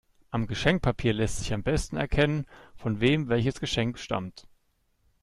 Am 0.31 0.47
Geschenkpapier 0.47 1.13
lässt 1.13 1.37
sich 1.37 1.53
am 1.53 1.61
besten 1.61 1.95
erkennen, 1.95 2.47
von 2.75 3.01
wem 3.01 3.29
welches 3.29 3.59
Geschenk 3.59 3.99
stammt. 3.99 4.47